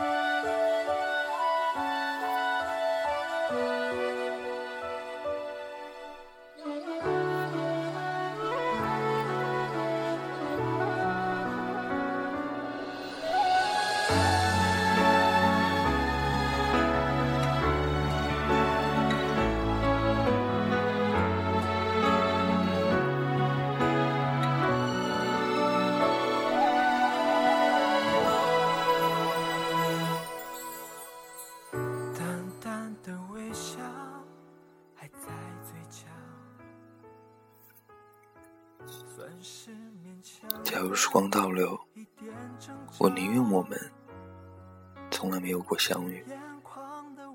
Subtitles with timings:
[0.00, 0.29] Bye.
[40.62, 41.78] 假如时光倒流，
[42.98, 43.92] 我宁愿我们
[45.10, 46.22] 从来没有过相遇，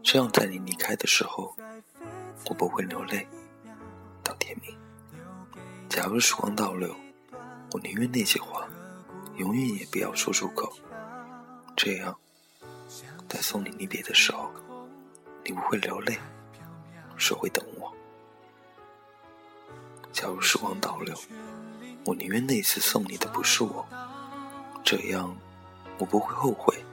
[0.03, 1.55] 这样在你离开的时候，
[2.47, 3.27] 我不会流泪
[4.23, 4.77] 到天明。
[5.89, 6.95] 假如时光倒流，
[7.71, 8.67] 我宁愿那些话
[9.37, 10.71] 永远也不要说出口，
[11.75, 12.15] 这样
[13.27, 14.51] 在送你离别的时候，
[15.43, 16.19] 你不会流泪，
[17.17, 17.91] 是会等我。
[20.13, 21.15] 假如时光倒流。
[22.05, 23.83] 我宁愿那次送你的不是我，
[24.83, 25.35] 这样
[25.97, 26.85] 我不会后悔。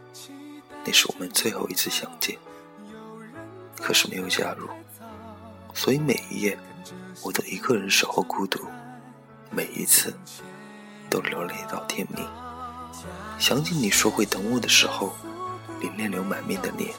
[0.85, 2.37] 那是我们最后一次相见，
[3.77, 4.67] 可是没有加入，
[5.75, 6.59] 所以每一夜
[7.23, 8.67] 我都一个人守候孤独，
[9.51, 10.13] 每一次
[11.11, 12.27] 都流泪到天明。
[13.39, 15.15] 想起你说会等我的时候，
[15.79, 16.91] 你泪流满面的脸，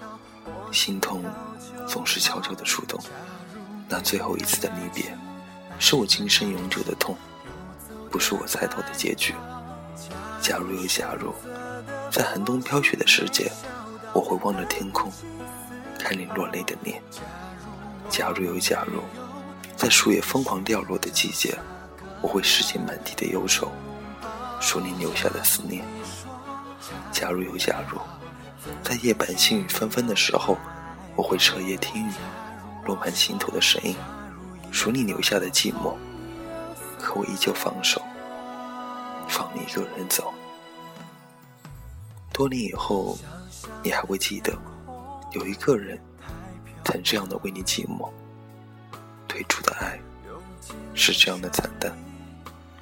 [0.72, 1.26] 心痛
[1.88, 3.00] 总是悄悄的触动。
[3.90, 5.18] 那最后一次的离别，
[5.80, 7.18] 是我今生永久的痛。
[8.14, 9.34] 不是我猜透的结局。
[10.40, 11.34] 假如有假如，
[12.12, 13.52] 在寒冬飘雪的世界，
[14.14, 15.12] 我会望着天空，
[15.98, 17.02] 看你落泪的脸。
[18.10, 19.02] 假如有假如，
[19.76, 21.58] 在树叶疯狂掉落的季节，
[22.22, 23.72] 我会拾起满地的忧愁，
[24.62, 25.84] 数你留下的思念。
[27.12, 27.98] 假如有假如，
[28.84, 30.56] 在夜半细雨纷纷的时候，
[31.16, 32.12] 我会彻夜听雨，
[32.86, 33.96] 落满心头的声音，
[34.72, 35.96] 数你留下的寂寞。
[37.16, 38.02] 我依旧放手，
[39.28, 40.34] 放你一个人走。
[42.32, 43.18] 多年以后，
[43.84, 44.52] 你还会记得，
[45.32, 46.00] 有一个人
[46.84, 48.10] 曾这样的为你寂寞。
[49.28, 50.00] 退出的爱
[50.94, 51.92] 是这样的惨淡，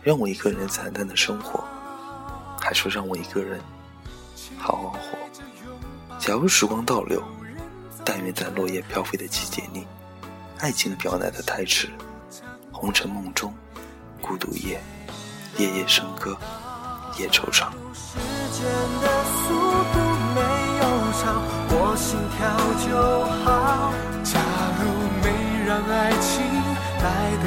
[0.01, 1.63] 让我一个人惨淡的生活，
[2.59, 3.59] 还说让我一个人
[4.57, 5.17] 好好活。
[6.19, 7.23] 假如时光倒流，
[8.05, 9.87] 但愿在落叶飘飞的季节里，
[10.59, 11.89] 爱情表达的太迟，
[12.71, 13.53] 红尘梦中。
[14.21, 14.79] 孤独夜，
[15.57, 16.37] 夜夜笙歌，
[17.17, 17.67] 夜惆怅。
[17.93, 18.17] 时
[18.53, 18.63] 间
[19.01, 19.49] 的速
[19.91, 19.95] 度
[20.35, 20.39] 没
[20.79, 20.83] 有
[21.19, 21.21] 长，
[21.71, 22.37] 我心跳
[22.85, 22.89] 就
[23.43, 23.91] 好。
[24.23, 24.39] 假
[24.77, 24.81] 如
[25.23, 25.25] 没
[25.65, 26.29] 让爱情
[27.01, 27.05] 来
[27.43, 27.45] 得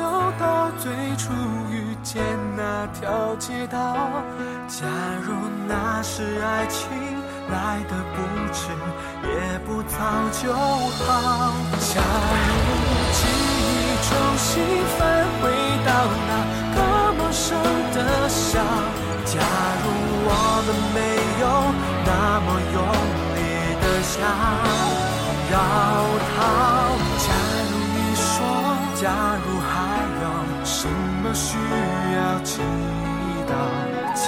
[0.00, 0.06] 走
[0.38, 1.30] 到最初
[1.70, 2.24] 遇见
[2.56, 3.76] 那条街道，
[4.66, 4.86] 假
[5.22, 5.34] 如
[5.68, 6.88] 那时爱情
[7.50, 8.72] 来的不迟，
[9.22, 9.98] 也不早
[10.32, 11.52] 就好。
[11.92, 12.00] 假
[12.48, 12.50] 如
[13.12, 13.68] 记忆
[14.08, 14.64] 重新
[14.96, 14.98] 返
[15.42, 15.44] 回
[15.84, 15.88] 到
[16.28, 16.32] 那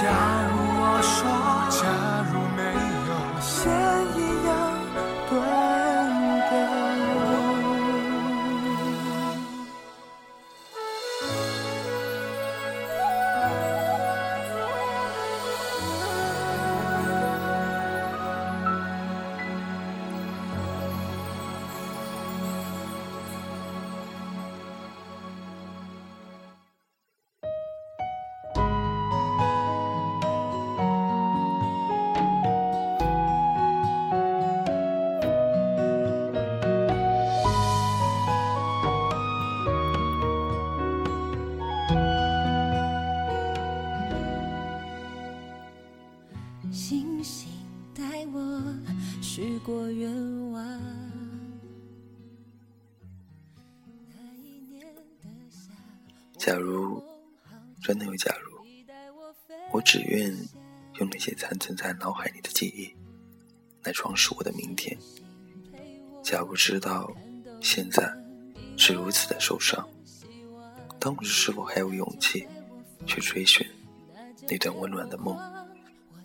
[0.03, 0.09] 假
[0.49, 1.42] 如我说，
[47.23, 47.47] 心
[47.95, 48.61] 带我，
[49.21, 50.61] 许过愿望。
[56.37, 57.01] 假如
[57.81, 58.59] 真的有假如，
[59.71, 60.35] 我只愿
[60.99, 62.93] 用那些残存在脑海里的记忆，
[63.83, 64.97] 来装饰我的明天。
[66.21, 67.09] 假如知道
[67.61, 68.13] 现在
[68.77, 69.87] 是如此的受伤，
[70.99, 72.45] 当时是否还有勇气
[73.05, 73.65] 去追寻
[74.49, 75.37] 那段温暖的梦？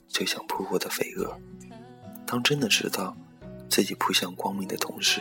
[0.08, 1.38] 就像扑火的飞蛾，
[2.26, 3.16] 当真的知道
[3.69, 5.20] 自己扑向光明的同时，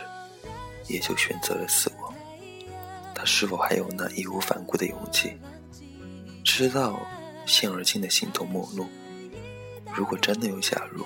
[0.88, 2.14] 也就选择了死亡。
[3.14, 5.38] 他是否还有那义无反顾的勇气？
[6.44, 7.00] 知道
[7.46, 8.86] 现而今的形同陌路。
[9.94, 11.04] 如果真的有假如，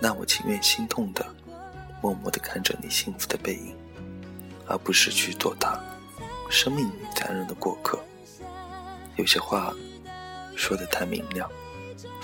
[0.00, 1.26] 那我情愿心痛的。
[2.02, 3.74] 默默地看着你幸福的背影，
[4.66, 5.82] 而不是去做他
[6.50, 7.98] 生命里残忍的过客。
[9.16, 9.74] 有些话
[10.54, 11.50] 说得太明了，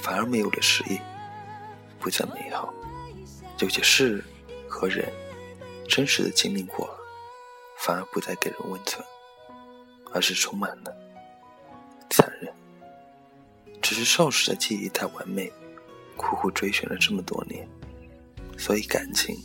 [0.03, 0.99] 反而没有了诗意，
[1.99, 2.73] 不再美好。
[3.59, 4.25] 有些事
[4.69, 5.07] 和人
[5.89, 6.99] 真实的经历过了，
[7.79, 9.05] 反而不再给人温存，
[10.13, 10.97] 而是充满了
[12.09, 12.53] 残忍。
[13.83, 15.53] 只是少时的记忆太完美，
[16.17, 17.69] 苦苦追寻了这么多年，
[18.57, 19.37] 所以感情。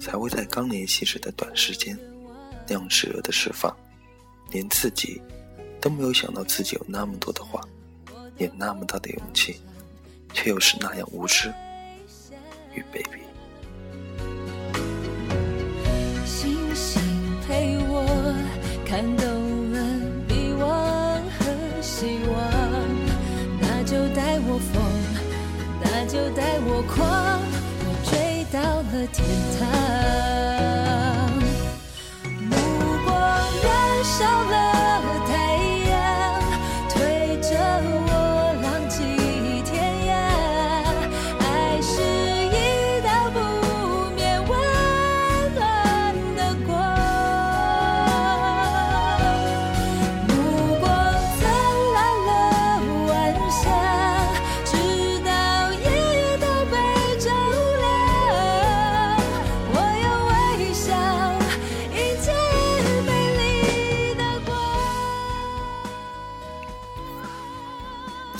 [0.00, 1.94] 才会在刚联系时的短时间，
[2.66, 3.76] 那样炽热的释放，
[4.50, 5.20] 连自己
[5.78, 7.60] 都没有想到自己有那么多的话，
[8.40, 9.60] 也那么大的勇气，
[10.32, 11.52] 却又是那样无知
[12.74, 13.20] 与卑鄙。
[16.24, 17.02] 星星
[17.46, 18.06] 陪我
[18.86, 19.78] 看懂了
[20.26, 20.64] 迷惘
[21.36, 22.38] 和希望，
[23.60, 24.82] 那就带我疯，
[25.82, 26.98] 那就带我狂。
[27.84, 29.18] 我追到了天
[29.58, 29.68] 堂，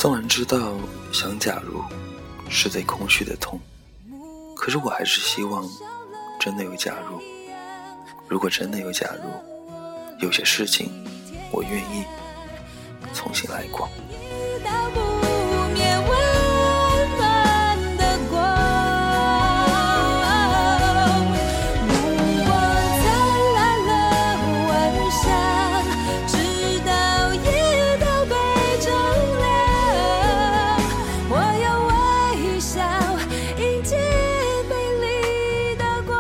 [0.01, 0.79] 纵然知道
[1.13, 1.85] 想假如
[2.49, 3.61] 是最空虚的痛，
[4.57, 5.63] 可是我还是希望
[6.41, 7.21] 真的有假如。
[8.27, 10.91] 如果真的有假如，有些事情
[11.53, 12.03] 我愿意
[13.13, 13.87] 重新来过。
[32.61, 32.79] 微笑，
[33.57, 33.97] 迎接
[34.69, 36.13] 美丽的光。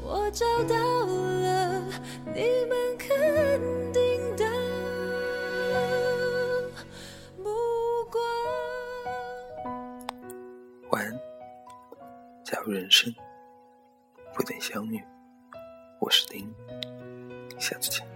[0.00, 1.82] 我找到了
[2.26, 4.44] 你们肯定的
[7.38, 7.50] 目
[8.08, 8.22] 光。
[10.90, 11.20] 晚安，
[12.44, 13.12] 假如人生
[14.32, 15.02] 不能相遇，
[15.98, 16.48] 我是丁，
[17.58, 18.06] 下次见。